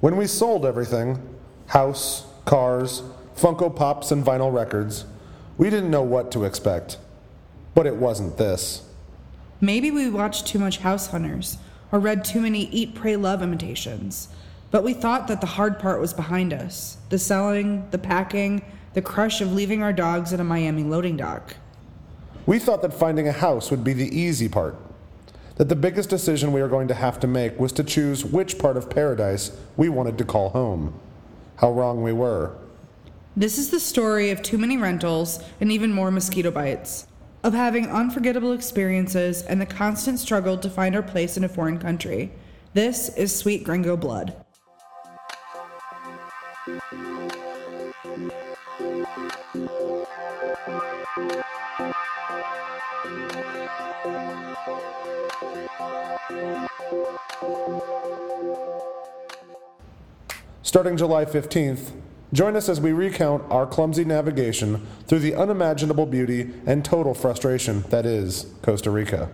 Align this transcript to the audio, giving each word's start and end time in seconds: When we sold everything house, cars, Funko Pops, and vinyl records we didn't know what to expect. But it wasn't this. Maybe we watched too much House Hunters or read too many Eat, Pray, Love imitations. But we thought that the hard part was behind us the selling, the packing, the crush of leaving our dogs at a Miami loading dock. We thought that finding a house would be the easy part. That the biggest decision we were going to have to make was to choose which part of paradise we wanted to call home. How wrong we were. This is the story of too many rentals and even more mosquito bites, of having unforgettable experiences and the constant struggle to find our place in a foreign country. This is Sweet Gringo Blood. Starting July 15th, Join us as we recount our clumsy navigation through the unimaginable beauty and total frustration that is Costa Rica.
When 0.00 0.16
we 0.16 0.26
sold 0.26 0.64
everything 0.64 1.20
house, 1.66 2.26
cars, 2.44 3.02
Funko 3.36 3.74
Pops, 3.74 4.10
and 4.10 4.24
vinyl 4.24 4.52
records 4.52 5.04
we 5.58 5.70
didn't 5.70 5.90
know 5.90 6.02
what 6.02 6.30
to 6.32 6.44
expect. 6.44 6.98
But 7.74 7.86
it 7.86 7.96
wasn't 7.96 8.38
this. 8.38 8.82
Maybe 9.60 9.90
we 9.90 10.08
watched 10.08 10.46
too 10.46 10.60
much 10.60 10.78
House 10.78 11.08
Hunters 11.08 11.58
or 11.90 11.98
read 11.98 12.24
too 12.24 12.40
many 12.40 12.66
Eat, 12.66 12.94
Pray, 12.94 13.16
Love 13.16 13.42
imitations. 13.42 14.28
But 14.70 14.84
we 14.84 14.94
thought 14.94 15.26
that 15.28 15.40
the 15.40 15.46
hard 15.48 15.78
part 15.78 16.00
was 16.00 16.14
behind 16.14 16.52
us 16.52 16.98
the 17.08 17.18
selling, 17.18 17.88
the 17.90 17.98
packing, 17.98 18.62
the 18.94 19.02
crush 19.02 19.40
of 19.40 19.52
leaving 19.52 19.82
our 19.82 19.92
dogs 19.92 20.32
at 20.32 20.40
a 20.40 20.44
Miami 20.44 20.84
loading 20.84 21.16
dock. 21.16 21.56
We 22.46 22.58
thought 22.58 22.82
that 22.82 22.94
finding 22.94 23.26
a 23.26 23.32
house 23.32 23.70
would 23.70 23.82
be 23.82 23.92
the 23.92 24.16
easy 24.16 24.48
part. 24.48 24.76
That 25.58 25.68
the 25.68 25.76
biggest 25.76 26.08
decision 26.08 26.52
we 26.52 26.62
were 26.62 26.68
going 26.68 26.86
to 26.86 26.94
have 26.94 27.18
to 27.18 27.26
make 27.26 27.58
was 27.58 27.72
to 27.72 27.84
choose 27.84 28.24
which 28.24 28.60
part 28.60 28.76
of 28.76 28.88
paradise 28.88 29.50
we 29.76 29.88
wanted 29.88 30.16
to 30.18 30.24
call 30.24 30.50
home. 30.50 30.94
How 31.56 31.72
wrong 31.72 32.00
we 32.00 32.12
were. 32.12 32.56
This 33.36 33.58
is 33.58 33.70
the 33.70 33.80
story 33.80 34.30
of 34.30 34.40
too 34.40 34.56
many 34.56 34.76
rentals 34.76 35.42
and 35.60 35.72
even 35.72 35.92
more 35.92 36.12
mosquito 36.12 36.52
bites, 36.52 37.08
of 37.42 37.54
having 37.54 37.88
unforgettable 37.88 38.52
experiences 38.52 39.42
and 39.42 39.60
the 39.60 39.66
constant 39.66 40.20
struggle 40.20 40.56
to 40.58 40.70
find 40.70 40.94
our 40.94 41.02
place 41.02 41.36
in 41.36 41.42
a 41.42 41.48
foreign 41.48 41.80
country. 41.80 42.30
This 42.74 43.08
is 43.16 43.34
Sweet 43.34 43.64
Gringo 43.64 43.96
Blood. 43.96 44.36
Starting 60.62 60.96
July 60.96 61.24
15th, 61.24 61.92
Join 62.30 62.56
us 62.56 62.68
as 62.68 62.78
we 62.78 62.92
recount 62.92 63.42
our 63.50 63.66
clumsy 63.66 64.04
navigation 64.04 64.86
through 65.06 65.20
the 65.20 65.34
unimaginable 65.34 66.04
beauty 66.04 66.50
and 66.66 66.84
total 66.84 67.14
frustration 67.14 67.82
that 67.88 68.04
is 68.04 68.52
Costa 68.60 68.90
Rica. 68.90 69.30